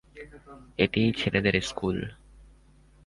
এটি 0.79 1.01
ছেলেদের 1.17 1.55
স্কুল। 1.61 1.97